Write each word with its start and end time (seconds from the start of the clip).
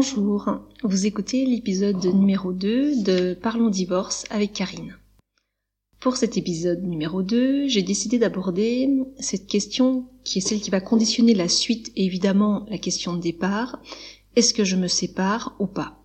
Bonjour, 0.00 0.60
vous 0.84 1.06
écoutez 1.06 1.44
l'épisode 1.44 2.04
numéro 2.04 2.52
2 2.52 3.02
de 3.02 3.34
Parlons 3.34 3.68
divorce 3.68 4.26
avec 4.30 4.52
Karine. 4.52 4.96
Pour 5.98 6.16
cet 6.16 6.36
épisode 6.36 6.84
numéro 6.84 7.24
2, 7.24 7.66
j'ai 7.66 7.82
décidé 7.82 8.16
d'aborder 8.20 8.88
cette 9.18 9.48
question 9.48 10.06
qui 10.22 10.38
est 10.38 10.40
celle 10.40 10.60
qui 10.60 10.70
va 10.70 10.80
conditionner 10.80 11.34
la 11.34 11.48
suite 11.48 11.90
et 11.96 12.04
évidemment 12.04 12.64
la 12.68 12.78
question 12.78 13.12
de 13.14 13.20
départ. 13.20 13.80
Est-ce 14.36 14.54
que 14.54 14.62
je 14.62 14.76
me 14.76 14.86
sépare 14.86 15.56
ou 15.58 15.66
pas? 15.66 16.00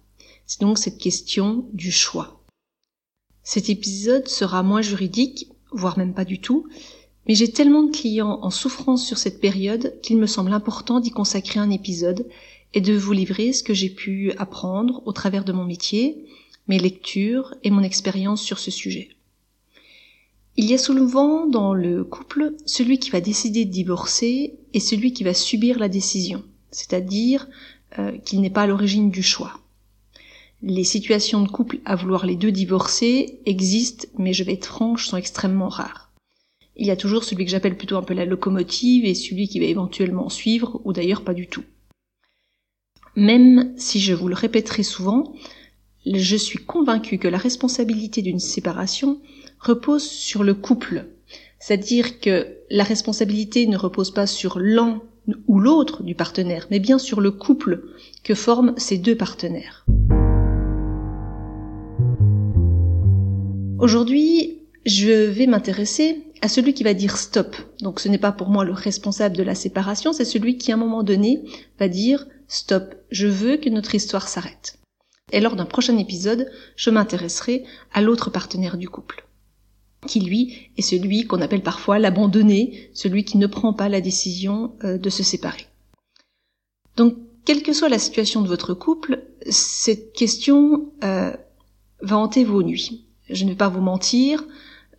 C'est 0.48 0.62
donc 0.62 0.80
cette 0.80 0.98
question 0.98 1.68
du 1.72 1.92
choix. 1.92 2.44
Cet 3.44 3.70
épisode 3.70 4.28
sera 4.28 4.64
moins 4.64 4.82
juridique, 4.82 5.52
voire 5.72 6.00
même 6.00 6.16
pas 6.16 6.26
du 6.26 6.42
tout, 6.42 6.66
mais 7.28 7.36
j'ai 7.36 7.52
tellement 7.52 7.84
de 7.84 7.92
clients 7.92 8.40
en 8.42 8.50
souffrance 8.50 9.06
sur 9.06 9.20
cette 9.20 9.40
période 9.40 10.00
qu'il 10.02 10.18
me 10.18 10.26
semble 10.26 10.52
important 10.52 11.00
d'y 11.00 11.12
consacrer 11.12 11.60
un 11.60 11.70
épisode 11.70 12.28
et 12.74 12.82
de 12.82 12.94
vous 12.94 13.14
livrer 13.14 13.54
ce 13.54 13.64
que 13.64 13.74
j'ai 13.74 13.90
pu 13.90 14.32
apprendre 14.38 15.02
au 15.06 15.12
travers 15.12 15.44
de 15.44 15.54
mon 15.54 15.66
métier, 15.66 16.26
mes 16.68 16.80
lectures 16.80 17.54
et 17.64 17.70
mon 17.70 17.84
expérience 17.84 18.42
sur 18.42 18.60
ce 18.60 18.72
sujet. 18.72 19.10
Il 20.56 20.66
y 20.66 20.74
a 20.74 20.78
souvent 20.78 21.48
dans 21.48 21.74
le 21.74 22.04
couple 22.04 22.54
celui 22.66 23.00
qui 23.00 23.10
va 23.10 23.22
décider 23.22 23.66
de 23.66 23.72
divorcer 23.72 24.54
et 24.74 24.80
celui 24.80 25.14
qui 25.14 25.24
va 25.24 25.34
subir 25.34 25.80
la 25.80 25.90
décision, 25.90 26.44
c'est-à-dire 26.72 27.48
euh, 28.00 28.18
qu'il 28.20 28.42
n'est 28.42 28.50
pas 28.50 28.64
à 28.64 28.68
l'origine 28.68 29.10
du 29.10 29.24
choix. 29.24 29.60
Les 30.62 30.84
situations 30.84 31.42
de 31.42 31.50
couple 31.50 31.80
à 31.86 31.96
vouloir 31.96 32.26
les 32.26 32.36
deux 32.36 32.52
divorcer 32.52 33.40
existent, 33.46 34.08
mais 34.18 34.32
je 34.32 34.44
vais 34.44 34.54
être 34.54 34.68
franche, 34.68 35.08
sont 35.08 35.18
extrêmement 35.18 35.70
rares. 35.70 36.12
Il 36.76 36.88
y 36.88 36.92
a 36.92 36.96
toujours 36.96 37.24
celui 37.24 37.46
que 37.46 37.52
j'appelle 37.52 37.78
plutôt 37.78 37.98
un 37.98 38.04
peu 38.04 38.14
la 38.14 38.26
locomotive 38.26 39.06
et 39.06 39.14
celui 39.14 39.48
qui 39.48 39.60
va 39.60 39.66
éventuellement 39.66 40.30
suivre, 40.30 40.82
ou 40.86 40.94
d'ailleurs 40.94 41.24
pas 41.24 41.34
du 41.34 41.48
tout. 41.48 41.64
Même 43.16 43.74
si 43.78 44.00
je 44.00 44.14
vous 44.14 44.28
le 44.28 44.34
répéterai 44.34 44.82
souvent, 44.82 45.34
je 46.06 46.36
suis 46.36 46.58
convaincue 46.58 47.20
que 47.20 47.28
la 47.28 47.38
responsabilité 47.38 48.24
d'une 48.24 48.40
séparation 48.40 49.20
repose 49.60 50.04
sur 50.04 50.44
le 50.44 50.56
couple. 50.56 51.06
C'est-à-dire 51.60 52.20
que 52.20 52.58
la 52.72 52.84
responsabilité 52.84 53.68
ne 53.68 53.78
repose 53.78 54.12
pas 54.12 54.26
sur 54.26 54.60
l'un 54.60 55.02
ou 55.48 55.60
l'autre 55.60 56.04
du 56.04 56.16
partenaire, 56.16 56.68
mais 56.72 56.80
bien 56.80 56.98
sur 56.98 57.22
le 57.22 57.32
couple 57.32 57.86
que 58.24 58.34
forment 58.34 58.74
ces 58.78 58.98
deux 58.98 59.16
partenaires. 59.16 59.86
Aujourd'hui, 63.80 64.64
je 64.86 65.28
vais 65.30 65.46
m'intéresser 65.46 66.24
à 66.42 66.50
celui 66.50 66.74
qui 66.74 66.84
va 66.84 66.94
dire 66.94 67.18
stop. 67.18 67.56
Donc 67.82 68.00
ce 68.00 68.10
n'est 68.10 68.18
pas 68.18 68.32
pour 68.34 68.50
moi 68.50 68.66
le 68.66 68.74
responsable 68.74 69.38
de 69.38 69.44
la 69.44 69.56
séparation, 69.56 70.12
c'est 70.14 70.26
celui 70.26 70.58
qui 70.58 70.72
à 70.72 70.76
un 70.76 70.78
moment 70.78 71.04
donné 71.04 71.44
va 71.80 71.88
dire 71.88 72.26
Stop, 72.48 72.96
je 73.12 73.28
veux 73.28 73.58
que 73.58 73.70
notre 73.70 73.96
histoire 73.96 74.28
s'arrête. 74.28 74.80
Et 75.32 75.40
lors 75.40 75.56
d'un 75.56 75.66
prochain 75.66 75.98
épisode, 75.98 76.52
je 76.76 76.90
m'intéresserai 76.90 77.64
à 77.94 78.02
l'autre 78.02 78.30
partenaire 78.30 78.78
du 78.78 78.90
couple, 78.90 79.26
qui 80.06 80.20
lui 80.20 80.70
est 80.78 80.82
celui 80.82 81.26
qu'on 81.26 81.42
appelle 81.42 81.64
parfois 81.64 82.00
l'abandonné, 82.00 82.92
celui 82.94 83.24
qui 83.24 83.38
ne 83.38 83.48
prend 83.48 83.74
pas 83.74 83.90
la 83.90 84.02
décision 84.02 84.76
euh, 84.84 84.98
de 84.98 85.10
se 85.10 85.24
séparer. 85.24 85.66
Donc, 86.98 87.18
quelle 87.46 87.64
que 87.64 87.74
soit 87.74 87.90
la 87.90 88.00
situation 88.00 88.42
de 88.42 88.48
votre 88.48 88.74
couple, 88.74 89.24
cette 89.50 90.14
question 90.14 90.92
euh, 91.04 91.34
va 92.02 92.18
hanter 92.18 92.44
vos 92.44 92.64
nuits. 92.64 93.06
Je 93.30 93.44
ne 93.46 93.50
vais 93.50 93.56
pas 93.56 93.70
vous 93.70 93.82
mentir, 93.82 94.46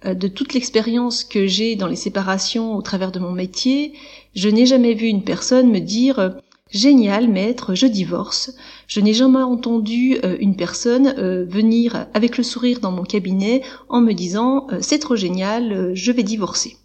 euh, 0.05 0.15
de 0.15 0.29
toute 0.29 0.53
l'expérience 0.53 1.23
que 1.23 1.47
j'ai 1.47 1.77
dans 1.77 1.87
les 1.87 1.97
séparations 1.97 2.75
au 2.75 2.83
travers 2.83 3.13
de 3.13 3.21
mon 3.21 3.33
métier, 3.33 3.93
je 4.35 4.49
n'ai 4.49 4.67
jamais 4.67 4.95
vu 4.95 5.07
une 5.07 5.25
personne 5.25 5.71
me 5.71 5.81
dire 5.81 6.35
Génial, 6.75 7.29
maître, 7.29 7.77
je 7.77 7.87
divorce. 7.87 8.53
Je 8.89 8.99
n'ai 8.99 9.15
jamais 9.15 9.39
entendu 9.39 10.19
euh, 10.25 10.37
une 10.41 10.57
personne 10.57 11.15
euh, 11.19 11.45
venir 11.45 12.09
avec 12.15 12.37
le 12.37 12.43
sourire 12.43 12.81
dans 12.81 12.91
mon 12.91 13.05
cabinet 13.05 13.63
en 13.89 14.01
me 14.01 14.13
disant 14.13 14.67
euh, 14.73 14.79
c'est 14.81 14.99
trop 14.99 15.15
génial, 15.15 15.95
je 15.95 16.11
vais 16.11 16.25
divorcer. 16.25 16.77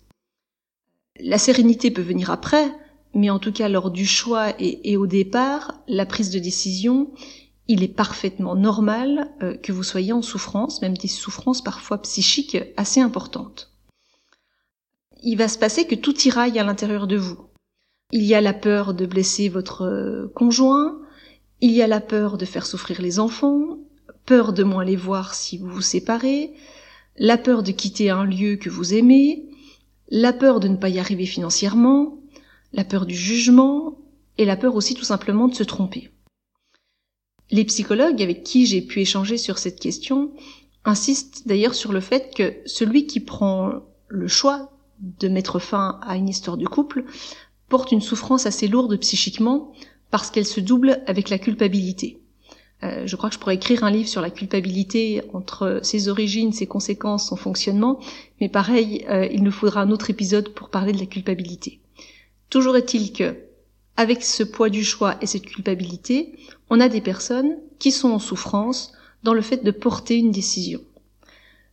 La 1.20 1.40
sérénité 1.40 1.90
peut 1.90 2.04
venir 2.04 2.30
après, 2.30 2.72
mais 3.16 3.32
en 3.32 3.40
tout 3.40 3.52
cas 3.52 3.68
lors 3.68 3.90
du 3.90 4.06
choix 4.06 4.54
et, 4.60 4.96
au 4.96 5.08
départ, 5.08 5.82
la 5.88 6.06
prise 6.06 6.30
de 6.30 6.38
décision, 6.38 7.10
il 7.68 7.82
est 7.82 7.88
parfaitement 7.88 8.56
normal 8.56 9.32
que 9.64 9.72
vous 9.72 9.84
soyez 9.84 10.14
en 10.14 10.22
souffrance, 10.22 10.84
même 10.84 10.98
des 10.98 11.08
souffrances 11.08 11.64
parfois 11.64 12.00
psychiques 12.04 12.58
assez 12.78 13.02
importantes. 13.02 13.74
Il 15.24 15.36
va 15.36 15.48
se 15.48 15.58
passer 15.58 15.88
que 15.88 15.96
tout 15.96 16.18
iraille 16.22 16.60
à 16.60 16.64
l'intérieur 16.64 17.08
de 17.08 17.18
vous. 17.18 17.49
Il 18.12 18.24
y 18.24 18.34
a 18.34 18.42
la 18.42 18.54
peur 18.54 18.94
de 18.94 19.06
blesser 19.06 19.50
votre 19.50 19.84
euh, 19.84 20.32
conjoint, 20.36 21.00
il 21.62 21.72
y 21.72 21.82
a 21.82 21.88
la 21.88 22.02
peur 22.02 22.38
de 22.38 22.46
faire 22.46 22.66
souffrir 22.66 23.02
les 23.02 23.20
enfants, 23.20 23.78
peur 24.26 24.52
de 24.54 24.64
moins 24.64 24.84
les 24.84 24.96
voir 24.96 25.36
si 25.36 25.58
vous 25.58 25.70
vous 25.70 25.82
séparez, 25.82 26.54
la 27.18 27.38
peur 27.38 27.62
de 27.62 27.72
quitter 27.72 28.10
un 28.10 28.26
lieu 28.26 28.56
que 28.56 28.70
vous 28.70 28.94
aimez, 28.94 29.50
la 30.10 30.34
peur 30.34 30.60
de 30.60 30.68
ne 30.68 30.78
pas 30.78 30.90
y 30.90 30.98
arriver 30.98 31.26
financièrement, 31.26 32.20
la 32.74 32.84
peur 32.84 33.06
du 33.06 33.16
jugement, 33.16 34.00
et 34.40 34.46
la 34.46 34.56
peur 34.56 34.76
aussi 34.76 34.96
tout 34.96 35.04
simplement 35.04 35.48
de 35.48 35.54
se 35.54 35.64
tromper. 35.64 36.10
Les 37.52 37.66
psychologues 37.66 38.24
avec 38.24 38.44
qui 38.44 38.66
j'ai 38.66 38.82
pu 38.82 39.02
échanger 39.02 39.38
sur 39.38 39.58
cette 39.58 39.80
question 39.80 40.32
insistent 40.86 41.44
d'ailleurs 41.46 41.76
sur 41.76 41.92
le 41.92 42.00
fait 42.00 42.34
que 42.34 42.56
celui 42.66 43.06
qui 43.06 43.20
prend 43.20 43.84
le 44.08 44.28
choix 44.28 44.72
de 45.00 45.28
mettre 45.28 45.60
fin 45.60 46.00
à 46.04 46.16
une 46.16 46.30
histoire 46.30 46.58
de 46.58 46.66
couple 46.66 47.04
porte 47.70 47.92
une 47.92 48.02
souffrance 48.02 48.46
assez 48.46 48.68
lourde 48.68 48.98
psychiquement 48.98 49.72
parce 50.12 50.32
qu'elle 50.32 50.46
se 50.46 50.60
double 50.60 51.02
avec 51.08 51.30
la 51.30 51.38
culpabilité. 51.38 52.20
Euh, 52.84 53.06
je 53.06 53.16
crois 53.16 53.30
que 53.30 53.36
je 53.36 53.40
pourrais 53.40 53.56
écrire 53.56 53.84
un 53.84 53.92
livre 53.92 54.08
sur 54.08 54.22
la 54.22 54.30
culpabilité 54.30 55.22
entre 55.34 55.80
ses 55.84 56.08
origines, 56.08 56.54
ses 56.54 56.68
conséquences, 56.68 57.28
son 57.28 57.36
fonctionnement, 57.36 58.00
mais 58.40 58.50
pareil, 58.50 59.06
euh, 59.10 59.28
il 59.32 59.44
nous 59.44 59.52
faudra 59.52 59.82
un 59.82 59.92
autre 59.92 60.10
épisode 60.10 60.50
pour 60.50 60.70
parler 60.70 60.94
de 60.94 61.00
la 61.00 61.06
culpabilité. 61.06 61.82
Toujours 62.50 62.78
est-il 62.78 63.12
que, 63.12 63.36
avec 63.98 64.24
ce 64.24 64.44
poids 64.44 64.70
du 64.70 64.84
choix 64.84 65.18
et 65.22 65.26
cette 65.26 65.46
culpabilité, 65.46 66.36
on 66.70 66.80
a 66.80 66.88
des 66.88 67.02
personnes 67.02 67.58
qui 67.80 67.92
sont 67.92 68.12
en 68.12 68.20
souffrance 68.20 68.94
dans 69.24 69.34
le 69.34 69.42
fait 69.42 69.64
de 69.64 69.72
porter 69.72 70.16
une 70.16 70.32
décision. 70.32 70.80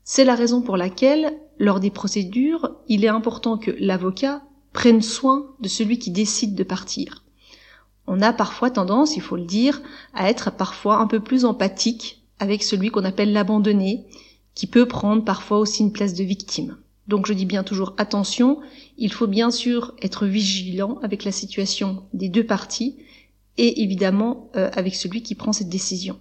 C'est 0.03 0.25
la 0.25 0.35
raison 0.35 0.61
pour 0.61 0.77
laquelle, 0.77 1.33
lors 1.59 1.81
des 1.81 1.91
procédures, 1.91 2.73
il 2.89 3.05
est 3.05 3.09
important 3.09 3.59
que 3.59 3.71
l'avocat 3.79 4.43
prennent 4.77 5.01
soin 5.01 5.47
de 5.61 5.69
celui 5.69 5.99
qui 5.99 6.11
décide 6.11 6.55
de 6.55 6.63
partir. 6.63 7.25
On 8.07 8.21
a 8.21 8.35
parfois 8.35 8.71
tendance, 8.71 9.17
il 9.17 9.23
faut 9.23 9.37
le 9.37 9.47
dire, 9.47 9.81
à 10.13 10.29
être 10.29 10.53
parfois 10.53 10.99
un 10.99 11.07
peu 11.07 11.19
plus 11.19 11.47
empathique 11.47 12.23
avec 12.39 12.63
celui 12.63 12.91
qu'on 12.91 13.05
appelle 13.05 13.33
l'abandonné, 13.33 14.05
qui 14.55 14.67
peut 14.67 14.87
prendre 14.87 15.25
parfois 15.25 15.59
aussi 15.59 15.83
une 15.83 15.93
place 15.93 16.13
de 16.13 16.25
victime. 16.25 16.77
Donc 17.09 17.27
je 17.27 17.33
dis 17.33 17.47
bien 17.47 17.65
toujours 17.65 17.95
attention, 17.97 18.61
il 18.99 19.11
faut 19.11 19.27
bien 19.27 19.51
sûr 19.51 19.95
être 20.03 20.27
vigilant 20.27 20.99
avec 21.03 21.25
la 21.25 21.33
situation 21.33 22.03
des 22.13 22.29
deux 22.29 22.45
parties 22.45 22.99
et 23.57 23.83
évidemment 23.83 24.51
euh, 24.57 24.69
avec 24.75 24.95
celui 24.95 25.23
qui 25.23 25.35
prend 25.35 25.55
cette 25.55 25.71
décision. 25.71 26.21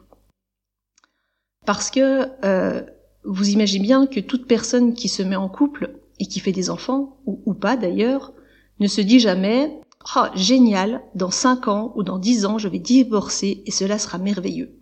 Parce 1.66 1.92
que 1.92 2.30
euh, 2.46 2.84
vous 3.26 3.50
imaginez 3.50 3.84
bien 3.84 4.08
que 4.08 4.22
toute 4.22 4.48
personne 4.48 4.94
qui 4.94 5.10
se 5.10 5.24
met 5.24 5.36
en 5.36 5.50
couple 5.50 6.00
et 6.20 6.26
qui 6.28 6.40
fait 6.40 6.54
des 6.54 6.70
enfants, 6.70 7.18
ou 7.26 7.54
pas 7.54 7.76
d'ailleurs, 7.76 8.32
ne 8.80 8.88
se 8.88 9.02
dit 9.02 9.20
jamais 9.20 9.80
Ah, 10.16 10.32
génial, 10.36 11.02
dans 11.16 11.32
cinq 11.32 11.68
ans 11.68 11.94
ou 11.96 12.04
dans 12.04 12.20
dix 12.20 12.46
ans, 12.46 12.58
je 12.58 12.68
vais 12.68 12.80
divorcer 12.80 13.64
et 13.66 13.72
cela 13.72 13.98
sera 13.98 14.18
merveilleux. 14.18 14.78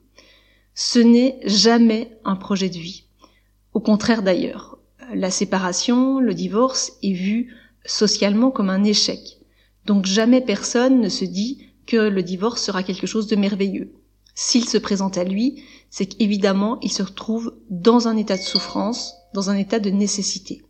Ce 0.75 0.99
n'est 0.99 1.39
jamais 1.45 2.17
un 2.25 2.35
projet 2.35 2.69
de 2.69 2.77
vie. 2.77 3.05
Au 3.73 3.79
contraire 3.79 4.23
d'ailleurs, 4.23 4.77
la 5.13 5.31
séparation, 5.31 6.19
le 6.19 6.33
divorce 6.33 6.93
est 7.03 7.13
vu 7.13 7.53
socialement 7.85 8.51
comme 8.51 8.69
un 8.69 8.83
échec. 8.83 9.39
Donc 9.85 10.05
jamais 10.05 10.41
personne 10.41 11.01
ne 11.01 11.09
se 11.09 11.25
dit 11.25 11.67
que 11.85 11.97
le 11.97 12.23
divorce 12.23 12.61
sera 12.61 12.83
quelque 12.83 13.07
chose 13.07 13.27
de 13.27 13.35
merveilleux. 13.35 13.93
S'il 14.35 14.67
se 14.67 14.77
présente 14.77 15.17
à 15.17 15.23
lui, 15.23 15.63
c'est 15.89 16.05
qu'évidemment 16.05 16.79
il 16.81 16.91
se 16.91 17.03
retrouve 17.03 17.55
dans 17.69 18.07
un 18.07 18.17
état 18.17 18.37
de 18.37 18.41
souffrance, 18.41 19.13
dans 19.33 19.49
un 19.49 19.57
état 19.57 19.79
de 19.79 19.89
nécessité. 19.89 20.63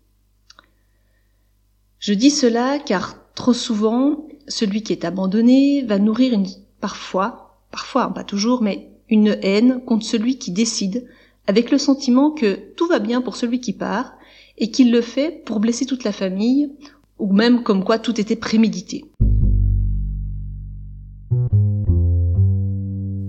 Je 2.04 2.14
dis 2.14 2.32
cela 2.32 2.80
car 2.80 3.16
trop 3.34 3.54
souvent, 3.54 4.28
celui 4.50 4.84
qui 4.84 4.92
est 4.92 5.06
abandonné 5.06 5.84
va 5.84 6.00
nourrir 6.00 6.34
une, 6.34 6.48
parfois, 6.82 7.56
parfois, 7.72 8.14
pas 8.14 8.26
toujours, 8.26 8.62
mais 8.62 8.90
une 9.10 9.38
haine 9.42 9.80
contre 9.86 10.06
celui 10.06 10.38
qui 10.38 10.52
décide, 10.52 11.08
avec 11.48 11.72
le 11.72 11.78
sentiment 11.78 12.32
que 12.32 12.60
tout 12.76 12.88
va 12.88 13.00
bien 13.00 13.22
pour 13.22 13.38
celui 13.38 13.62
qui 13.62 13.72
part, 13.72 14.16
et 14.58 14.70
qu'il 14.70 14.92
le 14.92 15.00
fait 15.00 15.46
pour 15.46 15.62
blesser 15.62 15.86
toute 15.86 16.04
la 16.04 16.12
famille, 16.12 16.74
ou 17.20 17.32
même 17.32 17.64
comme 17.64 17.86
quoi 17.86 18.00
tout 18.00 18.20
était 18.20 18.36
prémédité. 18.36 19.06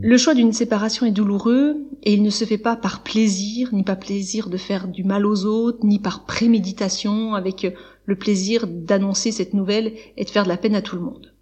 Le 0.07 0.19
choix 0.19 0.35
d'une 0.35 0.53
séparation 0.53 1.07
est 1.07 1.13
douloureux 1.13 1.79
et 2.03 2.13
il 2.13 2.23
ne 2.23 2.29
se 2.29 2.45
fait 2.45 2.59
pas 2.59 2.77
par 2.77 3.03
plaisir, 3.03 3.71
ni 3.73 3.85
par 3.85 3.99
plaisir 3.99 4.51
de 4.51 4.59
faire 4.59 4.87
du 4.87 5.03
mal 5.03 5.25
aux 5.25 5.47
autres, 5.47 5.79
ni 5.83 5.99
par 5.99 6.27
préméditation 6.27 7.35
avec 7.35 7.67
le 8.05 8.15
plaisir 8.15 8.67
d'annoncer 8.67 9.33
cette 9.33 9.55
nouvelle 9.55 9.95
et 10.19 10.27
de 10.27 10.29
faire 10.29 10.43
de 10.43 10.51
la 10.51 10.59
peine 10.59 10.75
à 10.75 10.83
tout 10.83 10.97
le 10.97 11.01
monde. 11.01 11.33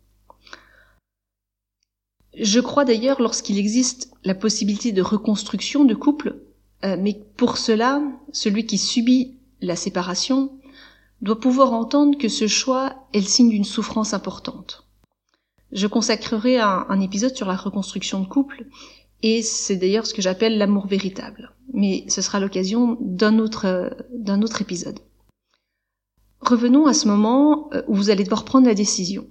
Je 2.39 2.61
crois 2.61 2.85
d'ailleurs 2.85 3.21
lorsqu'il 3.21 3.59
existe 3.59 4.13
la 4.23 4.37
possibilité 4.37 4.93
de 4.93 5.03
reconstruction 5.03 5.85
de 5.85 5.95
couple, 5.95 6.37
euh, 6.85 6.97
mais 7.01 7.21
pour 7.37 7.57
cela, 7.57 8.01
celui 8.31 8.65
qui 8.65 8.79
subit 8.79 9.39
la 9.61 9.75
séparation 9.75 10.53
doit 11.21 11.41
pouvoir 11.41 11.73
entendre 11.73 12.17
que 12.17 12.29
ce 12.29 12.47
choix 12.47 13.09
est 13.13 13.19
le 13.19 13.27
signe 13.27 13.51
d'une 13.51 13.65
souffrance 13.65 14.15
importante. 14.15 14.87
Je 15.73 15.87
consacrerai 15.87 16.59
un, 16.59 17.01
épisode 17.01 17.35
sur 17.35 17.47
la 17.47 17.57
reconstruction 17.57 18.21
de 18.21 18.27
couple, 18.27 18.67
et 19.23 19.43
c'est 19.43 19.77
d'ailleurs 19.77 20.07
ce 20.07 20.13
que 20.13 20.23
j'appelle 20.23 20.59
l'amour 20.59 20.87
véritable. 20.87 21.55
Mais 21.73 22.05
ce 22.09 22.21
sera 22.21 22.41
l'occasion 22.41 22.99
d'un 23.01 23.39
autre, 23.39 23.97
d'un 24.13 24.43
autre 24.43 24.61
épisode. 24.61 25.01
Revenons 26.41 26.87
à 26.87 26.93
ce 26.93 27.09
moment 27.09 27.71
euh, 27.73 27.83
où 27.87 27.95
vous 27.95 28.11
allez 28.11 28.25
devoir 28.25 28.45
prendre 28.45 28.67
la 28.67 28.75
décision. 28.75 29.27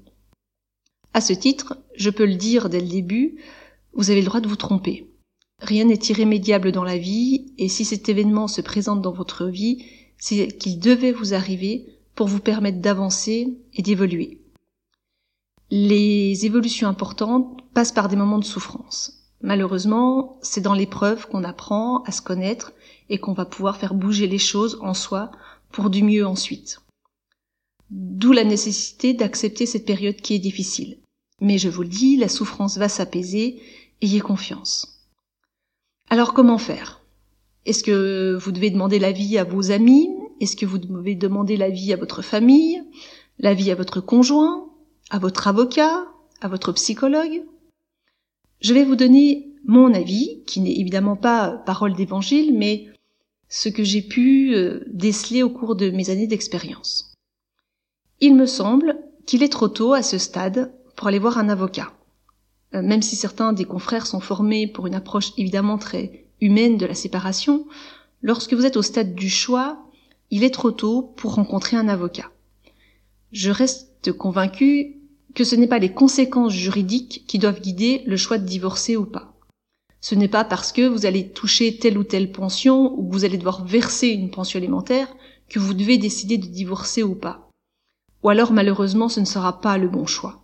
À 1.13 1.21
ce 1.21 1.33
titre, 1.33 1.77
je 1.95 2.09
peux 2.09 2.25
le 2.25 2.35
dire 2.35 2.69
dès 2.69 2.79
le 2.79 2.87
début, 2.87 3.37
vous 3.93 4.09
avez 4.09 4.21
le 4.21 4.25
droit 4.25 4.39
de 4.39 4.47
vous 4.47 4.55
tromper. 4.55 5.11
Rien 5.59 5.85
n'est 5.85 5.99
irrémédiable 6.09 6.71
dans 6.71 6.85
la 6.85 6.97
vie, 6.97 7.53
et 7.57 7.67
si 7.67 7.85
cet 7.85 8.09
événement 8.09 8.47
se 8.47 8.61
présente 8.61 9.01
dans 9.01 9.11
votre 9.11 9.45
vie, 9.45 9.85
c'est 10.17 10.47
qu'il 10.47 10.79
devait 10.79 11.11
vous 11.11 11.33
arriver 11.33 11.85
pour 12.15 12.27
vous 12.27 12.39
permettre 12.39 12.79
d'avancer 12.79 13.47
et 13.73 13.81
d'évoluer. 13.81 14.40
Les 15.73 16.45
évolutions 16.45 16.89
importantes 16.89 17.61
passent 17.73 17.93
par 17.93 18.09
des 18.09 18.17
moments 18.17 18.39
de 18.39 18.43
souffrance. 18.43 19.13
Malheureusement, 19.39 20.37
c'est 20.41 20.59
dans 20.59 20.73
l'épreuve 20.73 21.29
qu'on 21.29 21.45
apprend 21.45 22.03
à 22.03 22.11
se 22.11 22.21
connaître 22.21 22.73
et 23.07 23.19
qu'on 23.19 23.31
va 23.31 23.45
pouvoir 23.45 23.77
faire 23.77 23.93
bouger 23.93 24.27
les 24.27 24.37
choses 24.37 24.77
en 24.81 24.93
soi 24.93 25.31
pour 25.71 25.89
du 25.89 26.03
mieux 26.03 26.27
ensuite. 26.27 26.81
D'où 27.89 28.33
la 28.33 28.43
nécessité 28.43 29.13
d'accepter 29.13 29.65
cette 29.65 29.85
période 29.85 30.17
qui 30.17 30.35
est 30.35 30.39
difficile. 30.39 30.99
Mais 31.39 31.57
je 31.57 31.69
vous 31.69 31.83
le 31.83 31.87
dis, 31.87 32.17
la 32.17 32.27
souffrance 32.27 32.77
va 32.77 32.89
s'apaiser, 32.89 33.61
ayez 34.01 34.19
confiance. 34.19 35.07
Alors 36.09 36.33
comment 36.33 36.57
faire? 36.57 37.01
Est-ce 37.65 37.85
que 37.85 38.37
vous 38.41 38.51
devez 38.51 38.71
demander 38.71 38.99
l'avis 38.99 39.37
à 39.37 39.45
vos 39.45 39.71
amis? 39.71 40.09
Est-ce 40.41 40.57
que 40.57 40.65
vous 40.65 40.79
devez 40.79 41.15
demander 41.15 41.55
l'avis 41.55 41.93
à 41.93 41.97
votre 41.97 42.21
famille? 42.21 42.83
L'avis 43.39 43.71
à 43.71 43.75
votre 43.75 44.01
conjoint? 44.01 44.70
À 45.13 45.19
votre 45.19 45.49
avocat 45.49 46.05
À 46.39 46.47
votre 46.47 46.71
psychologue 46.71 47.43
Je 48.61 48.73
vais 48.73 48.85
vous 48.85 48.95
donner 48.95 49.49
mon 49.65 49.93
avis, 49.93 50.41
qui 50.47 50.61
n'est 50.61 50.79
évidemment 50.79 51.17
pas 51.17 51.49
parole 51.65 51.95
d'évangile, 51.95 52.57
mais 52.57 52.87
ce 53.49 53.67
que 53.67 53.83
j'ai 53.83 54.01
pu 54.01 54.55
euh, 54.55 54.85
déceler 54.87 55.43
au 55.43 55.49
cours 55.49 55.75
de 55.75 55.89
mes 55.89 56.11
années 56.11 56.27
d'expérience. 56.27 57.13
Il 58.21 58.37
me 58.37 58.45
semble 58.45 58.99
qu'il 59.25 59.43
est 59.43 59.51
trop 59.51 59.67
tôt 59.67 59.91
à 59.91 60.01
ce 60.01 60.17
stade 60.17 60.73
pour 60.95 61.09
aller 61.09 61.19
voir 61.19 61.37
un 61.37 61.49
avocat. 61.49 61.91
Euh, 62.73 62.81
même 62.81 63.01
si 63.01 63.17
certains 63.17 63.51
des 63.51 63.65
confrères 63.65 64.07
sont 64.07 64.21
formés 64.21 64.65
pour 64.65 64.87
une 64.87 64.95
approche 64.95 65.33
évidemment 65.35 65.77
très 65.77 66.25
humaine 66.39 66.77
de 66.77 66.85
la 66.85 66.95
séparation, 66.95 67.67
lorsque 68.21 68.53
vous 68.53 68.65
êtes 68.65 68.77
au 68.77 68.81
stade 68.81 69.13
du 69.13 69.29
choix, 69.29 69.77
il 70.29 70.45
est 70.45 70.53
trop 70.53 70.71
tôt 70.71 71.01
pour 71.17 71.35
rencontrer 71.35 71.75
un 71.75 71.89
avocat. 71.89 72.31
Je 73.33 73.51
reste 73.51 74.13
convaincu 74.13 75.00
que 75.35 75.43
ce 75.43 75.55
n'est 75.55 75.67
pas 75.67 75.79
les 75.79 75.93
conséquences 75.93 76.53
juridiques 76.53 77.23
qui 77.27 77.39
doivent 77.39 77.61
guider 77.61 78.03
le 78.05 78.17
choix 78.17 78.37
de 78.37 78.45
divorcer 78.45 78.97
ou 78.97 79.05
pas. 79.05 79.33
Ce 80.01 80.15
n'est 80.15 80.27
pas 80.27 80.43
parce 80.43 80.71
que 80.71 80.87
vous 80.87 81.05
allez 81.05 81.29
toucher 81.29 81.77
telle 81.77 81.97
ou 81.97 82.03
telle 82.03 82.31
pension 82.31 82.93
ou 82.97 83.07
que 83.07 83.13
vous 83.13 83.25
allez 83.25 83.37
devoir 83.37 83.65
verser 83.65 84.07
une 84.07 84.31
pension 84.31 84.57
alimentaire 84.57 85.07
que 85.49 85.59
vous 85.59 85.73
devez 85.73 85.97
décider 85.97 86.37
de 86.37 86.47
divorcer 86.47 87.03
ou 87.03 87.15
pas 87.15 87.51
ou 88.23 88.29
alors 88.29 88.51
malheureusement 88.51 89.09
ce 89.09 89.19
ne 89.19 89.25
sera 89.25 89.61
pas 89.61 89.77
le 89.77 89.87
bon 89.87 90.05
choix. 90.05 90.43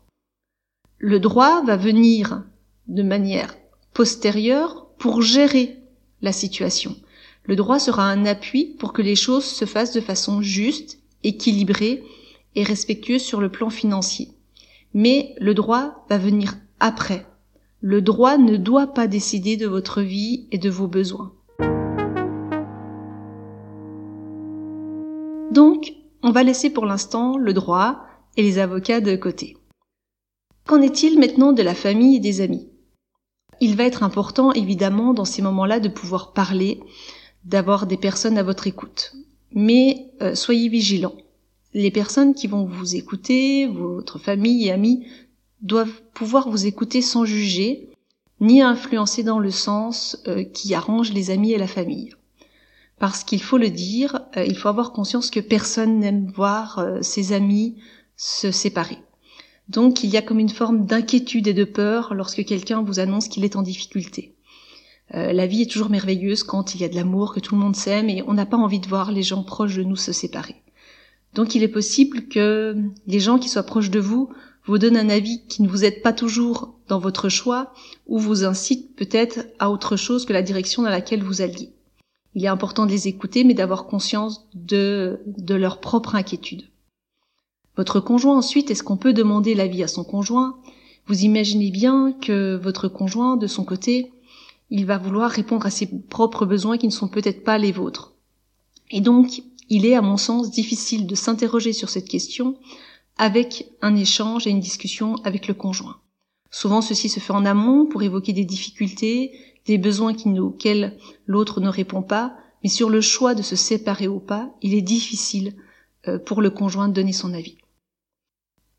Le 0.98 1.20
droit 1.20 1.64
va 1.64 1.78
venir 1.78 2.44
de 2.88 3.04
manière 3.04 3.56
postérieure 3.94 4.88
pour 4.98 5.22
gérer 5.22 5.78
la 6.22 6.32
situation. 6.32 6.96
Le 7.44 7.56
droit 7.56 7.80
sera 7.80 8.10
un 8.10 8.26
appui 8.26 8.76
pour 8.80 8.94
que 8.94 9.02
les 9.02 9.16
choses 9.16 9.46
se 9.46 9.66
fassent 9.66 9.94
de 9.94 10.02
façon 10.02 10.42
juste, 10.42 11.00
équilibrée 11.24 12.04
et 12.56 12.64
respectueuse 12.64 13.22
sur 13.22 13.40
le 13.40 13.50
plan 13.50 13.70
financier. 13.70 14.30
Mais 14.94 15.36
le 15.40 15.54
droit 15.54 16.06
va 16.10 16.18
venir 16.18 16.56
après. 16.80 17.26
Le 17.82 18.02
droit 18.02 18.38
ne 18.38 18.58
doit 18.58 18.88
pas 18.88 19.08
décider 19.08 19.58
de 19.58 19.68
votre 19.68 20.02
vie 20.02 20.48
et 20.52 20.58
de 20.58 20.70
vos 20.70 20.88
besoins. 20.88 21.34
Donc, 25.52 25.94
on 26.24 26.32
va 26.32 26.44
laisser 26.44 26.70
pour 26.70 26.86
l'instant 26.86 27.38
le 27.38 27.54
droit 27.54 28.04
et 28.36 28.44
les 28.44 28.60
avocats 28.60 29.02
de 29.02 29.16
côté. 29.16 29.58
Qu'en 30.66 30.82
est-il 30.82 31.20
maintenant 31.20 31.54
de 31.54 31.64
la 31.64 31.74
famille 31.74 32.18
et 32.18 32.20
des 32.20 32.42
amis? 32.42 32.68
Il 33.60 33.76
va 33.76 33.86
être 33.86 34.04
important 34.04 34.52
évidemment 34.52 35.14
dans 35.14 35.26
ces 35.26 35.42
moments-là 35.42 35.80
de 35.80 35.90
pouvoir 35.90 36.34
parler, 36.34 36.80
d'avoir 37.46 37.88
des 37.88 37.98
personnes 37.98 38.38
à 38.38 38.44
votre 38.44 38.68
écoute. 38.68 39.14
Mais 39.54 40.12
euh, 40.22 40.36
soyez 40.36 40.70
vigilants. 40.70 41.16
Les 41.78 41.92
personnes 41.92 42.34
qui 42.34 42.48
vont 42.48 42.66
vous 42.66 42.96
écouter, 42.96 43.68
votre 43.68 44.18
famille 44.18 44.66
et 44.66 44.72
amis, 44.72 45.06
doivent 45.62 46.02
pouvoir 46.16 46.50
vous 46.50 46.66
écouter 46.66 47.04
sans 47.04 47.24
juger, 47.24 47.92
ni 48.42 48.64
influencer 48.64 49.22
dans 49.22 49.38
le 49.38 49.52
sens 49.52 50.18
euh, 50.28 50.44
qui 50.44 50.74
arrange 50.74 51.14
les 51.14 51.30
amis 51.30 51.52
et 51.52 51.60
la 51.60 51.68
famille 51.68 52.16
parce 52.98 53.24
qu'il 53.24 53.44
faut 53.44 53.60
le 53.60 53.70
dire, 53.70 54.22
euh, 54.38 54.44
il 54.44 54.58
faut 54.58 54.70
avoir 54.70 54.92
conscience 54.92 55.30
que 55.30 55.40
personne 55.40 56.00
n'aime 56.00 56.32
voir 56.36 56.80
euh, 56.80 57.04
ses 57.04 57.32
amis 57.32 57.76
se 58.16 58.50
séparer. 58.50 58.98
Donc 59.70 60.04
il 60.04 60.10
y 60.10 60.18
a 60.18 60.24
comme 60.24 60.40
une 60.40 60.50
forme 60.50 60.88
d'inquiétude 60.88 61.48
et 61.48 61.54
de 61.54 61.64
peur 61.64 62.16
lorsque 62.16 62.44
quelqu'un 62.44 62.82
vous 62.82 63.00
annonce 63.00 63.28
qu'il 63.28 63.46
est 63.46 63.56
en 63.56 63.62
difficulté. 63.62 64.34
La 65.14 65.46
vie 65.46 65.62
est 65.62 65.72
toujours 65.72 65.92
merveilleuse 65.92 66.44
quand 66.44 66.74
il 66.74 66.82
y 66.82 66.86
a 66.86 66.90
de 66.90 66.96
l'amour, 66.96 67.34
que 67.34 67.40
tout 67.40 67.56
le 67.56 67.62
monde 67.62 67.76
s'aime 67.76 68.10
et 68.10 68.24
on 68.28 68.34
n'a 68.34 68.48
pas 68.48 68.58
envie 68.58 68.80
de 68.80 68.88
voir 68.88 69.12
les 69.12 69.24
gens 69.24 69.44
proches 69.44 69.76
de 69.76 69.84
nous 69.84 69.96
se 69.96 70.12
séparer. 70.12 70.56
Donc 71.38 71.54
il 71.54 71.62
est 71.62 71.68
possible 71.68 72.28
que 72.30 72.76
les 73.06 73.20
gens 73.20 73.38
qui 73.38 73.48
soient 73.48 73.62
proches 73.62 73.92
de 73.92 74.00
vous 74.00 74.30
vous 74.66 74.80
donnent 74.80 74.98
un 74.98 75.08
avis 75.08 75.44
qui 75.48 75.62
ne 75.62 75.68
vous 75.68 75.86
aide 75.86 76.02
pas 76.02 76.12
toujours 76.12 76.74
dans 76.88 76.98
votre 76.98 77.30
choix 77.30 77.74
ou 78.08 78.18
vous 78.18 78.44
incite 78.44 78.96
peut-être 78.96 79.46
à 79.60 79.70
autre 79.70 79.98
chose 79.98 80.26
que 80.26 80.34
la 80.34 80.42
direction 80.42 80.82
dans 80.82 80.90
laquelle 80.90 81.22
vous 81.22 81.44
alliez. 81.44 81.70
Il 82.34 82.44
est 82.44 82.48
important 82.48 82.88
de 82.88 82.92
les 82.92 83.08
écouter, 83.08 83.44
mais 83.44 83.54
d'avoir 83.54 83.86
conscience 83.86 84.48
de, 84.56 85.20
de 85.28 85.54
leur 85.54 85.80
propre 85.80 86.16
inquiétude. 86.16 86.64
Votre 87.76 88.00
conjoint 88.00 88.36
ensuite, 88.38 88.72
est-ce 88.72 88.84
qu'on 88.84 88.98
peut 88.98 89.14
demander 89.14 89.54
l'avis 89.54 89.84
à 89.84 89.88
son 89.88 90.04
conjoint? 90.04 90.58
Vous 91.06 91.22
imaginez 91.22 91.70
bien 91.70 92.14
que 92.20 92.56
votre 92.56 92.88
conjoint, 92.88 93.38
de 93.38 93.46
son 93.46 93.64
côté, 93.64 94.12
il 94.72 94.88
va 94.88 94.98
vouloir 94.98 95.30
répondre 95.30 95.68
à 95.68 95.72
ses 95.72 95.86
propres 95.86 96.48
besoins 96.48 96.80
qui 96.80 96.88
ne 96.88 96.92
sont 96.92 97.08
peut-être 97.08 97.44
pas 97.44 97.60
les 97.60 97.72
vôtres. 97.72 98.14
Et 98.90 99.02
donc, 99.02 99.44
il 99.70 99.86
est, 99.86 99.96
à 99.96 100.02
mon 100.02 100.18
sens, 100.18 100.52
difficile 100.52 101.08
de 101.08 101.16
s'interroger 101.16 101.74
sur 101.74 101.90
cette 101.90 102.08
question 102.08 102.58
avec 103.18 103.72
un 103.82 103.96
échange 103.96 104.48
et 104.48 104.52
une 104.52 104.60
discussion 104.60 105.16
avec 105.24 105.48
le 105.48 105.54
conjoint. 105.54 106.00
Souvent, 106.52 106.82
ceci 106.82 107.10
se 107.10 107.20
fait 107.20 107.34
en 107.34 107.46
amont 107.46 107.86
pour 107.86 108.04
évoquer 108.04 108.34
des 108.34 108.46
difficultés, 108.46 109.32
des 109.66 109.78
besoins 109.78 110.16
auxquels 110.40 110.98
l'autre 111.26 111.60
ne 111.60 111.70
répond 111.70 112.02
pas, 112.02 112.36
mais 112.64 112.70
sur 112.70 112.90
le 112.90 113.02
choix 113.02 113.36
de 113.36 113.42
se 113.42 113.56
séparer 113.56 114.08
ou 114.08 114.20
pas, 114.20 114.50
il 114.62 114.74
est 114.74 114.82
difficile 114.82 115.56
euh, 116.08 116.20
pour 116.20 116.42
le 116.42 116.50
conjoint 116.50 116.88
de 116.88 116.94
donner 116.94 117.14
son 117.14 117.34
avis. 117.34 117.58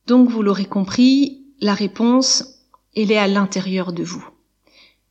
Donc 0.06 0.30
vous 0.30 0.42
l'aurez 0.42 0.64
compris, 0.64 1.44
la 1.60 1.74
réponse, 1.74 2.64
elle 2.96 3.12
est 3.12 3.18
à 3.18 3.28
l'intérieur 3.28 3.92
de 3.92 4.02
vous. 4.02 4.26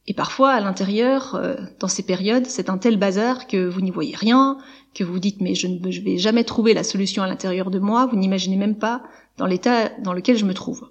Et 0.08 0.14
parfois, 0.14 0.52
à 0.52 0.62
l'intérieur, 0.62 1.36
euh, 1.36 1.56
dans 1.80 1.90
ces 1.90 2.04
périodes, 2.04 2.46
c'est 2.46 2.70
un 2.70 2.78
tel 2.78 2.98
bazar 2.98 3.46
que 3.46 3.68
vous 3.68 3.82
n'y 3.82 3.92
voyez 3.92 4.16
rien, 4.16 4.58
que 4.94 5.04
vous 5.04 5.20
dites 5.20 5.42
mais 5.42 5.54
je 5.54 5.68
ne 5.68 5.80
vais 5.80 6.18
jamais 6.18 6.46
trouver 6.46 6.74
la 6.74 6.84
solution 6.84 7.24
à 7.24 7.28
l'intérieur 7.28 7.70
de 7.70 7.80
moi, 7.80 8.06
vous 8.06 8.16
n'imaginez 8.16 8.56
même 8.56 8.78
pas 8.78 9.04
dans 9.38 9.46
l'état 9.46 9.90
dans 10.00 10.14
lequel 10.14 10.38
je 10.38 10.46
me 10.46 10.54
trouve. 10.54 10.90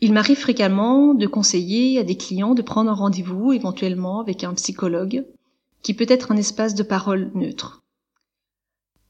Il 0.00 0.12
m'arrive 0.12 0.38
fréquemment 0.38 1.14
de 1.14 1.26
conseiller 1.26 1.98
à 1.98 2.04
des 2.04 2.16
clients 2.16 2.54
de 2.54 2.62
prendre 2.62 2.90
un 2.90 2.94
rendez-vous 2.94 3.52
éventuellement 3.52 4.20
avec 4.20 4.44
un 4.44 4.54
psychologue, 4.54 5.24
qui 5.82 5.94
peut 5.94 6.06
être 6.08 6.32
un 6.32 6.36
espace 6.36 6.74
de 6.74 6.82
parole 6.82 7.30
neutre. 7.34 7.82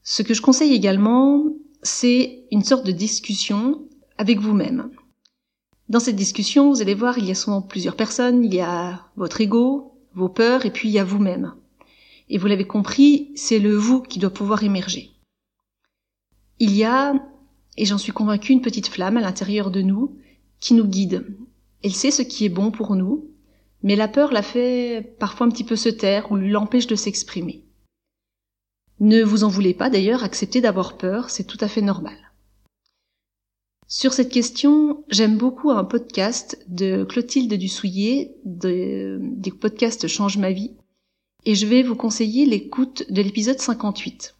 Ce 0.01 0.23
que 0.23 0.33
je 0.33 0.41
conseille 0.41 0.73
également, 0.73 1.45
c'est 1.83 2.45
une 2.51 2.63
sorte 2.63 2.85
de 2.85 2.91
discussion 2.91 3.87
avec 4.17 4.39
vous-même. 4.39 4.89
Dans 5.89 5.99
cette 5.99 6.15
discussion, 6.15 6.69
vous 6.69 6.81
allez 6.81 6.93
voir, 6.93 7.17
il 7.17 7.25
y 7.25 7.31
a 7.31 7.35
souvent 7.35 7.61
plusieurs 7.61 7.95
personnes, 7.95 8.43
il 8.43 8.53
y 8.53 8.61
a 8.61 9.07
votre 9.15 9.41
ego, 9.41 9.93
vos 10.13 10.29
peurs, 10.29 10.65
et 10.65 10.71
puis 10.71 10.89
il 10.89 10.91
y 10.93 10.99
a 10.99 11.03
vous-même. 11.03 11.53
Et 12.29 12.37
vous 12.37 12.47
l'avez 12.47 12.65
compris, 12.65 13.31
c'est 13.35 13.59
le 13.59 13.75
vous 13.75 14.01
qui 14.01 14.19
doit 14.19 14.29
pouvoir 14.29 14.63
émerger. 14.63 15.11
Il 16.59 16.73
y 16.73 16.85
a, 16.85 17.13
et 17.77 17.85
j'en 17.85 17.97
suis 17.97 18.13
convaincue, 18.13 18.53
une 18.53 18.61
petite 18.61 18.87
flamme 18.87 19.17
à 19.17 19.21
l'intérieur 19.21 19.71
de 19.71 19.81
nous 19.81 20.17
qui 20.59 20.73
nous 20.73 20.87
guide. 20.87 21.25
Elle 21.83 21.93
sait 21.93 22.11
ce 22.11 22.21
qui 22.21 22.45
est 22.45 22.49
bon 22.49 22.71
pour 22.71 22.95
nous, 22.95 23.29
mais 23.81 23.97
la 23.97 24.07
peur 24.07 24.31
la 24.31 24.41
fait 24.41 25.15
parfois 25.19 25.47
un 25.47 25.49
petit 25.49 25.65
peu 25.65 25.75
se 25.75 25.89
taire 25.89 26.31
ou 26.31 26.37
l'empêche 26.37 26.87
de 26.87 26.95
s'exprimer. 26.95 27.65
Ne 29.01 29.21
vous 29.21 29.43
en 29.43 29.49
voulez 29.49 29.73
pas 29.73 29.89
d'ailleurs, 29.89 30.23
accepter 30.23 30.61
d'avoir 30.61 30.97
peur, 30.97 31.29
c'est 31.29 31.43
tout 31.43 31.57
à 31.59 31.67
fait 31.67 31.81
normal. 31.81 32.15
Sur 33.95 34.11
cette 34.11 34.31
question, 34.31 35.03
j'aime 35.09 35.37
beaucoup 35.37 35.69
un 35.69 35.83
podcast 35.83 36.57
de 36.67 37.03
Clotilde 37.03 37.53
Dussouillet, 37.53 38.35
de, 38.43 39.19
des 39.21 39.51
podcasts 39.51 40.07
Change 40.07 40.39
ma 40.39 40.51
vie, 40.51 40.71
et 41.45 41.53
je 41.53 41.67
vais 41.67 41.83
vous 41.83 41.93
conseiller 41.95 42.47
l'écoute 42.47 43.05
de 43.11 43.21
l'épisode 43.21 43.59
58. 43.59 44.33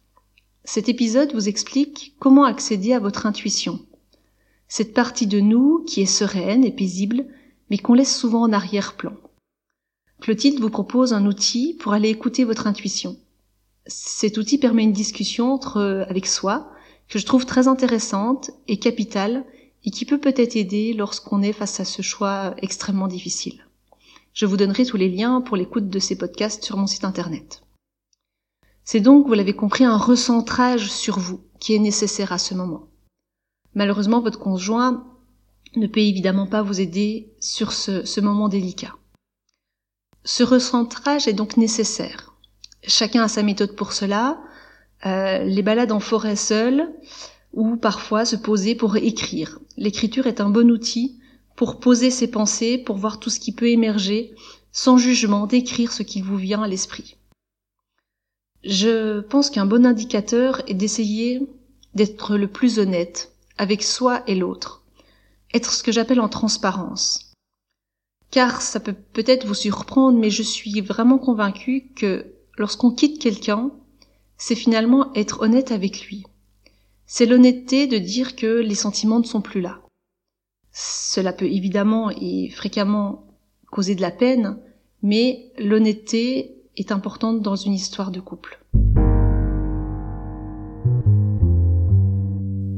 Cet 0.64 0.88
épisode 0.88 1.32
vous 1.34 1.48
explique 1.48 2.16
comment 2.18 2.42
accéder 2.42 2.94
à 2.94 2.98
votre 2.98 3.26
intuition. 3.26 3.78
Cette 4.66 4.92
partie 4.92 5.28
de 5.28 5.38
nous 5.38 5.84
qui 5.86 6.00
est 6.00 6.06
sereine 6.06 6.64
et 6.64 6.72
paisible, 6.72 7.24
mais 7.70 7.78
qu'on 7.78 7.94
laisse 7.94 8.18
souvent 8.18 8.42
en 8.42 8.52
arrière-plan. 8.52 9.14
Clotilde 10.20 10.58
vous 10.58 10.68
propose 10.68 11.12
un 11.12 11.26
outil 11.26 11.74
pour 11.78 11.92
aller 11.92 12.08
écouter 12.08 12.42
votre 12.42 12.66
intuition. 12.66 13.16
Cet 13.86 14.36
outil 14.36 14.58
permet 14.58 14.82
une 14.82 14.92
discussion 14.92 15.52
entre, 15.52 16.04
avec 16.08 16.26
soi, 16.26 16.73
que 17.08 17.18
je 17.18 17.26
trouve 17.26 17.46
très 17.46 17.68
intéressante 17.68 18.50
et 18.68 18.78
capitale 18.78 19.44
et 19.84 19.90
qui 19.90 20.04
peut 20.04 20.18
peut-être 20.18 20.56
aider 20.56 20.94
lorsqu'on 20.94 21.42
est 21.42 21.52
face 21.52 21.80
à 21.80 21.84
ce 21.84 22.02
choix 22.02 22.54
extrêmement 22.58 23.08
difficile. 23.08 23.66
Je 24.32 24.46
vous 24.46 24.56
donnerai 24.56 24.84
tous 24.84 24.96
les 24.96 25.10
liens 25.10 25.40
pour 25.40 25.56
l'écoute 25.56 25.88
de 25.88 25.98
ces 25.98 26.16
podcasts 26.16 26.64
sur 26.64 26.76
mon 26.76 26.86
site 26.86 27.04
internet. 27.04 27.62
C'est 28.84 29.00
donc, 29.00 29.26
vous 29.26 29.34
l'avez 29.34 29.54
compris, 29.54 29.84
un 29.84 29.96
recentrage 29.96 30.90
sur 30.90 31.18
vous 31.18 31.40
qui 31.60 31.74
est 31.74 31.78
nécessaire 31.78 32.32
à 32.32 32.38
ce 32.38 32.54
moment. 32.54 32.88
Malheureusement, 33.74 34.20
votre 34.20 34.38
conjoint 34.38 35.06
ne 35.76 35.86
peut 35.86 36.00
évidemment 36.00 36.46
pas 36.46 36.62
vous 36.62 36.80
aider 36.80 37.32
sur 37.40 37.72
ce, 37.72 38.04
ce 38.04 38.20
moment 38.20 38.48
délicat. 38.48 38.94
Ce 40.24 40.42
recentrage 40.42 41.28
est 41.28 41.32
donc 41.32 41.56
nécessaire. 41.56 42.34
Chacun 42.82 43.22
a 43.22 43.28
sa 43.28 43.42
méthode 43.42 43.76
pour 43.76 43.92
cela. 43.92 44.40
Euh, 45.06 45.44
les 45.44 45.62
balades 45.62 45.92
en 45.92 46.00
forêt 46.00 46.36
seules 46.36 46.90
ou 47.52 47.76
parfois 47.76 48.24
se 48.24 48.36
poser 48.36 48.74
pour 48.74 48.96
écrire. 48.96 49.60
L'écriture 49.76 50.26
est 50.26 50.40
un 50.40 50.50
bon 50.50 50.70
outil 50.70 51.18
pour 51.56 51.78
poser 51.78 52.10
ses 52.10 52.28
pensées, 52.28 52.78
pour 52.78 52.96
voir 52.96 53.20
tout 53.20 53.30
ce 53.30 53.38
qui 53.38 53.52
peut 53.52 53.68
émerger, 53.68 54.34
sans 54.72 54.98
jugement, 54.98 55.46
d'écrire 55.46 55.92
ce 55.92 56.02
qui 56.02 56.20
vous 56.20 56.36
vient 56.36 56.62
à 56.62 56.68
l'esprit. 56.68 57.16
Je 58.64 59.20
pense 59.20 59.50
qu'un 59.50 59.66
bon 59.66 59.86
indicateur 59.86 60.62
est 60.66 60.74
d'essayer 60.74 61.42
d'être 61.94 62.36
le 62.36 62.48
plus 62.48 62.78
honnête 62.78 63.32
avec 63.58 63.82
soi 63.82 64.22
et 64.26 64.34
l'autre, 64.34 64.82
être 65.52 65.72
ce 65.72 65.82
que 65.82 65.92
j'appelle 65.92 66.20
en 66.20 66.28
transparence. 66.28 67.32
Car 68.30 68.62
ça 68.62 68.80
peut 68.80 68.96
peut-être 69.12 69.46
vous 69.46 69.54
surprendre, 69.54 70.18
mais 70.18 70.30
je 70.30 70.42
suis 70.42 70.80
vraiment 70.80 71.18
convaincue 71.18 71.92
que 71.94 72.26
lorsqu'on 72.56 72.90
quitte 72.90 73.20
quelqu'un, 73.20 73.70
c'est 74.36 74.54
finalement 74.54 75.12
être 75.14 75.42
honnête 75.42 75.72
avec 75.72 76.06
lui. 76.06 76.24
C'est 77.06 77.26
l'honnêteté 77.26 77.86
de 77.86 77.98
dire 77.98 78.36
que 78.36 78.60
les 78.60 78.74
sentiments 78.74 79.20
ne 79.20 79.24
sont 79.24 79.40
plus 79.40 79.60
là. 79.60 79.80
Cela 80.72 81.32
peut 81.32 81.46
évidemment 81.46 82.10
et 82.10 82.50
fréquemment 82.50 83.26
causer 83.70 83.94
de 83.94 84.00
la 84.00 84.10
peine, 84.10 84.58
mais 85.02 85.52
l'honnêteté 85.58 86.56
est 86.76 86.90
importante 86.90 87.40
dans 87.40 87.56
une 87.56 87.74
histoire 87.74 88.10
de 88.10 88.20
couple. 88.20 88.58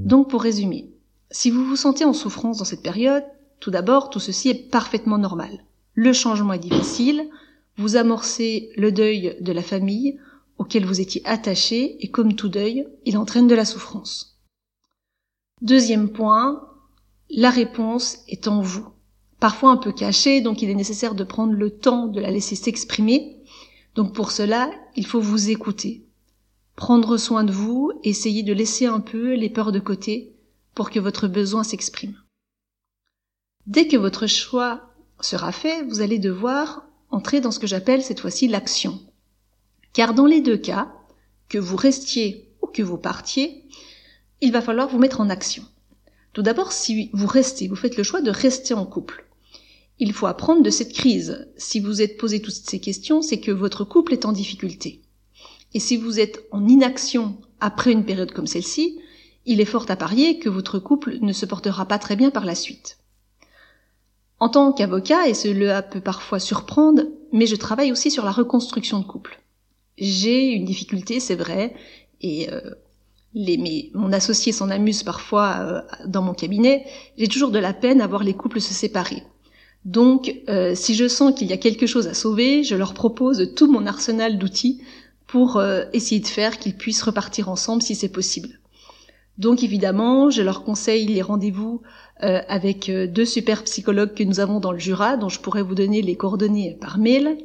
Donc 0.05 0.29
pour 0.29 0.43
résumer, 0.43 0.91
si 1.31 1.51
vous 1.51 1.65
vous 1.65 1.77
sentez 1.77 2.05
en 2.05 2.13
souffrance 2.13 2.59
dans 2.59 2.65
cette 2.65 2.83
période, 2.83 3.25
tout 3.61 3.71
d'abord, 3.71 4.11
tout 4.11 4.21
ceci 4.21 4.51
est 4.51 4.71
parfaitement 4.71 5.19
normal. 5.19 5.65
Le 5.95 6.13
changement 6.13 6.53
est 6.53 6.59
difficile, 6.59 7.29
vous 7.77 7.97
amorcez 7.97 8.71
le 8.77 8.93
deuil 8.93 9.37
de 9.41 9.53
la 9.53 9.63
famille, 9.63 10.19
auquel 10.59 10.85
vous 10.85 11.01
étiez 11.01 11.23
attaché, 11.27 11.97
et 12.05 12.11
comme 12.11 12.35
tout 12.35 12.49
deuil, 12.49 12.87
il 13.05 13.19
entraîne 13.19 13.47
de 13.47 13.55
la 13.55 13.65
souffrance. 13.65 14.39
Deuxième 15.63 16.11
point, 16.11 16.69
la 17.31 17.51
réponse 17.51 18.19
est 18.29 18.49
en 18.49 18.61
vous. 18.61 18.89
Parfois 19.41 19.71
un 19.71 19.77
peu 19.77 19.93
cachée, 19.93 20.41
donc 20.41 20.63
il 20.63 20.71
est 20.71 20.75
nécessaire 20.75 21.15
de 21.15 21.25
prendre 21.25 21.53
le 21.53 21.71
temps 21.71 22.07
de 22.07 22.21
la 22.21 22.31
laisser 22.31 22.57
s'exprimer. 22.57 23.43
Donc 23.95 24.15
pour 24.15 24.33
cela, 24.33 24.71
il 24.97 25.07
faut 25.07 25.21
vous 25.21 25.51
écouter. 25.51 26.07
Prendre 26.75 27.17
soin 27.17 27.45
de 27.45 27.53
vous, 27.53 27.93
essayer 28.05 28.43
de 28.43 28.53
laisser 28.53 28.87
un 28.87 29.01
peu 29.01 29.35
les 29.35 29.51
peurs 29.51 29.73
de 29.73 29.81
côté 29.81 30.37
pour 30.75 30.91
que 30.91 31.01
votre 31.01 31.27
besoin 31.27 31.65
s'exprime. 31.65 32.17
Dès 33.67 33.89
que 33.89 33.97
votre 33.97 34.27
choix 34.27 34.91
sera 35.21 35.53
fait, 35.53 35.83
vous 35.85 36.01
allez 36.01 36.19
devoir 36.19 36.87
entrer 37.11 37.41
dans 37.41 37.51
ce 37.51 37.59
que 37.59 37.67
j'appelle 37.67 38.03
cette 38.03 38.21
fois-ci 38.21 38.47
l'action. 38.47 39.01
Car 39.97 40.13
dans 40.13 40.27
les 40.27 40.43
deux 40.43 40.59
cas, 40.59 40.93
que 41.49 41.57
vous 41.57 41.79
restiez 41.79 42.51
ou 42.61 42.67
que 42.67 42.83
vous 42.83 42.99
partiez, 42.99 43.65
il 44.43 44.53
va 44.53 44.61
falloir 44.61 44.91
vous 44.91 44.99
mettre 44.99 45.23
en 45.23 45.31
action. 45.31 45.65
Tout 46.35 46.43
d'abord, 46.43 46.73
si 46.73 47.09
vous 47.15 47.27
restez, 47.27 47.67
vous 47.67 47.77
faites 47.77 47.97
le 47.97 48.03
choix 48.03 48.21
de 48.21 48.31
rester 48.31 48.75
en 48.75 48.85
couple. 48.85 49.25
Il 49.99 50.13
faut 50.13 50.27
apprendre 50.27 50.63
de 50.63 50.69
cette 50.69 50.93
crise. 50.93 51.49
Si 51.57 51.81
vous 51.81 52.03
êtes 52.03 52.19
posé 52.19 52.43
toutes 52.43 52.53
ces 52.53 52.79
questions, 52.79 53.23
c'est 53.23 53.41
que 53.41 53.51
votre 53.51 53.85
couple 53.85 54.13
est 54.13 54.27
en 54.27 54.33
difficulté. 54.33 55.01
Et 55.73 55.81
si 55.81 55.97
vous 55.97 56.21
êtes 56.21 56.45
en 56.51 56.69
inaction 56.69 57.39
après 57.61 57.93
une 57.93 58.05
période 58.05 58.33
comme 58.33 58.47
celle-ci, 58.47 59.01
il 59.47 59.63
est 59.63 59.65
fort 59.65 59.87
à 59.89 59.97
parier 59.97 60.39
que 60.39 60.51
votre 60.51 60.79
couple 60.79 61.17
ne 61.23 61.33
se 61.33 61.47
portera 61.47 61.87
pas 61.87 61.99
très 61.99 62.17
bien 62.17 62.31
par 62.31 62.45
la 62.45 62.55
suite. 62.55 62.99
En 64.41 64.51
tant 64.51 64.75
qu'avocat, 64.75 65.27
et 65.27 65.33
cela 65.33 65.81
peut 65.81 66.03
parfois 66.03 66.39
surprendre, 66.39 67.05
mais 67.33 67.47
je 67.47 67.57
travaille 67.57 67.93
aussi 67.93 68.11
sur 68.11 68.27
la 68.27 68.33
reconstruction 68.33 68.99
de 68.99 69.07
couple 69.07 69.41
j'ai 69.99 70.49
une 70.49 70.65
difficulté, 70.65 71.21
c'est 71.21 71.35
vrai, 71.35 71.75
et 72.21 72.51
euh, 72.53 72.71
mon 73.95 74.13
associé 74.13 74.53
s'en 74.53 74.71
amuse 74.71 75.03
parfois 75.03 75.57
euh, 75.61 76.07
dans 76.07 76.23
mon 76.23 76.35
cabinet, 76.35 76.87
j'ai 77.19 77.29
toujours 77.29 77.51
de 77.51 77.59
la 77.59 77.73
peine 77.73 78.01
à 78.01 78.07
voir 78.07 78.25
les 78.25 78.35
couples 78.35 78.61
se 78.61 78.75
séparer. 78.75 79.23
Donc, 79.85 80.35
euh, 80.49 80.75
si 80.75 80.95
je 80.95 81.07
sens 81.07 81.35
qu'il 81.35 81.49
y 81.49 81.53
a 81.53 81.59
quelque 81.59 81.87
chose 81.87 82.09
à 82.09 82.15
sauver, 82.15 82.65
je 82.65 82.75
leur 82.75 82.95
propose 82.95 83.55
tout 83.55 83.71
mon 83.71 83.87
arsenal 83.87 84.39
d'outils 84.39 84.83
pour 85.27 85.61
essayer 85.93 86.21
de 86.21 86.27
faire 86.29 86.57
qu'ils 86.57 86.77
puissent 86.77 87.03
repartir 87.03 87.49
ensemble 87.49 87.83
si 87.83 87.97
c'est 87.97 88.09
possible. 88.09 88.61
Donc 89.39 89.65
évidemment, 89.65 90.31
je 90.31 90.41
leur 90.41 90.63
conseille 90.63 91.05
les 91.07 91.21
rendez-vous 91.21 91.83
avec 92.21 92.89
deux 92.89 93.25
super 93.25 93.65
psychologues 93.65 94.15
que 94.15 94.23
nous 94.23 94.39
avons 94.39 94.61
dans 94.61 94.71
le 94.71 94.79
Jura, 94.79 95.17
dont 95.17 95.29
je 95.29 95.41
pourrais 95.41 95.63
vous 95.63 95.75
donner 95.75 96.01
les 96.01 96.15
coordonnées 96.15 96.79
par 96.81 96.99
mail. 96.99 97.39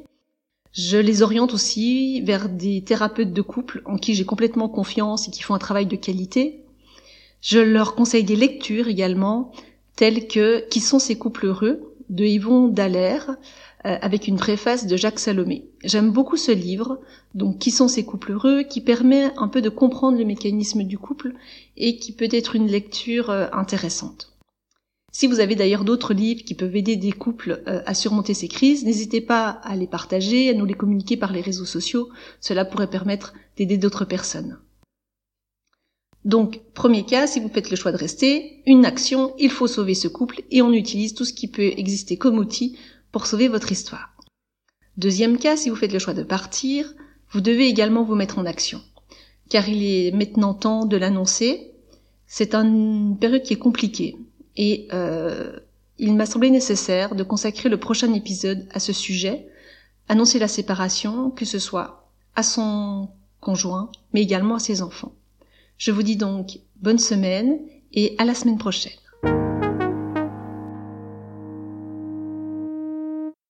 Je 0.74 0.98
les 0.98 1.22
oriente 1.22 1.54
aussi 1.54 2.22
vers 2.22 2.48
des 2.48 2.82
thérapeutes 2.82 3.34
de 3.34 3.42
couple 3.42 3.82
en 3.86 3.98
qui 3.98 4.14
j'ai 4.14 4.24
complètement 4.24 4.70
confiance 4.70 5.28
et 5.28 5.32
qui 5.32 5.44
font 5.44 5.54
un 5.54 5.60
travail 5.60 5.86
de 5.86 5.98
qualité. 5.98 6.64
Je 7.42 7.60
leur 7.60 7.94
conseille 7.96 8.24
des 8.24 8.38
lectures 8.38 8.88
également, 8.88 9.52
telles 9.98 10.28
que 10.28 10.68
Qui 10.70 10.80
sont 10.80 11.00
ces 11.00 11.18
couples 11.18 11.48
heureux 11.48 11.96
de 12.10 12.24
Yvon 12.24 12.68
Dallaire, 12.68 13.36
euh, 13.86 13.98
avec 14.02 14.28
une 14.28 14.38
préface 14.38 14.88
de 14.88 14.96
Jacques 14.96 15.20
Salomé. 15.20 15.66
J'aime 15.84 16.12
beaucoup 16.12 16.38
ce 16.38 16.52
livre, 16.52 17.02
donc 17.36 17.60
Qui 17.60 17.72
sont 17.72 17.88
ces 17.88 18.06
couples 18.06 18.32
heureux, 18.32 18.64
qui 18.64 18.80
permet 18.80 19.32
un 19.38 19.48
peu 19.50 19.62
de 19.62 19.70
comprendre 19.70 20.18
le 20.18 20.26
mécanisme 20.26 20.84
du 20.84 20.98
couple 20.98 21.34
et 21.76 21.98
qui 21.98 22.14
peut 22.14 22.30
être 22.32 22.56
une 22.56 22.68
lecture 22.68 23.30
euh, 23.30 23.48
intéressante. 23.52 24.31
Si 25.12 25.28
vous 25.28 25.42
avez 25.42 25.56
d'ailleurs 25.56 25.84
d'autres 25.84 26.14
livres 26.14 26.44
qui 26.44 26.56
peuvent 26.56 26.76
aider 26.76 26.96
des 26.96 27.12
couples 27.12 27.62
euh, 27.68 27.82
à 27.86 27.94
surmonter 27.94 28.34
ces 28.34 28.48
crises, 28.48 28.86
n'hésitez 28.86 29.20
pas 29.20 29.50
à 29.50 29.76
les 29.76 29.88
partager, 29.88 30.50
à 30.50 30.54
nous 30.54 30.66
les 30.66 30.74
communiquer 30.74 31.18
par 31.18 31.34
les 31.34 31.42
réseaux 31.42 31.66
sociaux. 31.66 32.10
Cela 32.40 32.64
pourrait 32.64 32.90
permettre 32.90 33.34
d'aider 33.58 33.78
d'autres 33.78 34.06
personnes. 34.06 34.58
Donc, 36.24 36.62
premier 36.74 37.04
cas, 37.04 37.28
si 37.28 37.40
vous 37.40 37.50
faites 37.50 37.72
le 37.72 37.76
choix 37.76 37.92
de 37.92 37.98
rester, 37.98 38.62
une 38.66 38.86
action, 38.86 39.34
il 39.40 39.50
faut 39.50 39.68
sauver 39.68 39.96
ce 39.96 40.08
couple 40.08 40.44
et 40.52 40.62
on 40.62 40.72
utilise 40.72 41.14
tout 41.14 41.26
ce 41.26 41.34
qui 41.34 41.48
peut 41.48 41.74
exister 41.78 42.16
comme 42.18 42.38
outil 42.38 42.78
pour 43.12 43.26
sauver 43.26 43.48
votre 43.48 43.72
histoire. 43.72 44.16
Deuxième 44.98 45.38
cas, 45.38 45.58
si 45.58 45.70
vous 45.70 45.76
faites 45.76 45.94
le 45.94 46.00
choix 46.00 46.14
de 46.14 46.24
partir, 46.24 46.94
vous 47.32 47.42
devez 47.42 47.68
également 47.68 48.04
vous 48.04 48.16
mettre 48.16 48.38
en 48.38 48.46
action. 48.46 48.82
Car 49.50 49.68
il 49.68 49.84
est 49.84 50.12
maintenant 50.12 50.54
temps 50.54 50.86
de 50.86 50.96
l'annoncer. 50.96 51.72
C'est 52.28 52.56
une 52.56 53.18
période 53.20 53.44
qui 53.44 53.54
est 53.54 53.58
compliquée. 53.58 54.16
Et 54.58 54.88
euh, 54.94 55.60
il 55.98 56.16
m'a 56.16 56.26
semblé 56.26 56.50
nécessaire 56.50 57.16
de 57.16 57.24
consacrer 57.24 57.70
le 57.70 57.78
prochain 57.78 58.14
épisode 58.14 58.68
à 58.72 58.80
ce 58.80 58.94
sujet, 58.94 59.48
annoncer 60.10 60.40
la 60.40 60.48
séparation, 60.48 61.30
que 61.32 61.46
ce 61.46 61.60
soit 61.60 62.10
à 62.36 62.44
son 62.44 63.10
conjoint, 63.40 63.92
mais 64.14 64.22
également 64.22 64.56
à 64.56 64.60
ses 64.60 64.82
enfants. 64.82 65.14
Je 65.78 65.92
vous 65.92 66.04
dis 66.04 66.16
donc 66.16 66.60
bonne 66.78 67.00
semaine 67.00 67.60
et 67.94 68.16
à 68.18 68.26
la 68.26 68.34
semaine 68.34 68.58
prochaine. 68.58 68.92